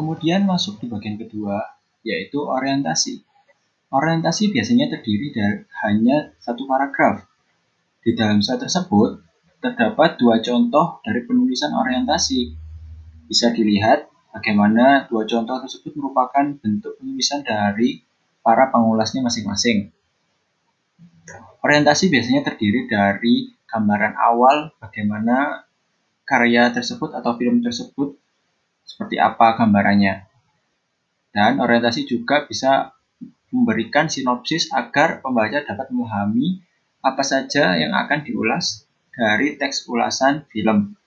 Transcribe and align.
Kemudian 0.00 0.48
masuk 0.48 0.80
di 0.80 0.88
bagian 0.88 1.20
kedua, 1.20 1.60
yaitu 2.00 2.40
orientasi. 2.40 3.20
Orientasi 3.92 4.48
biasanya 4.48 4.88
terdiri 4.88 5.28
dari 5.28 5.60
hanya 5.84 6.32
satu 6.40 6.64
paragraf. 6.64 7.28
Di 8.00 8.16
dalam 8.16 8.40
slide 8.40 8.64
tersebut, 8.64 9.20
terdapat 9.60 10.16
dua 10.16 10.40
contoh 10.40 11.04
dari 11.04 11.20
penulisan 11.28 11.76
orientasi. 11.76 12.48
Bisa 13.28 13.52
dilihat 13.52 14.08
bagaimana 14.32 15.04
dua 15.04 15.28
contoh 15.28 15.60
tersebut 15.60 15.92
merupakan 15.92 16.48
bentuk 16.48 16.96
penulisan 16.96 17.44
dari 17.44 18.00
para 18.40 18.72
pengulasnya 18.72 19.20
masing-masing. 19.20 19.92
Orientasi 21.60 22.08
biasanya 22.08 22.48
terdiri 22.48 22.88
dari 22.88 23.52
gambaran 23.68 24.16
awal 24.16 24.72
bagaimana 24.80 25.68
karya 26.24 26.72
tersebut 26.72 27.12
atau 27.12 27.36
film 27.36 27.60
tersebut 27.60 28.16
seperti 28.90 29.22
apa 29.22 29.54
gambarannya. 29.54 30.26
Dan 31.30 31.62
orientasi 31.62 32.10
juga 32.10 32.42
bisa 32.42 32.90
memberikan 33.54 34.10
sinopsis 34.10 34.70
agar 34.74 35.22
pembaca 35.22 35.62
dapat 35.62 35.90
memahami 35.94 36.58
apa 37.02 37.22
saja 37.22 37.78
yang 37.78 37.94
akan 37.94 38.26
diulas 38.26 38.86
dari 39.14 39.54
teks 39.54 39.86
ulasan 39.86 40.46
film. 40.50 40.98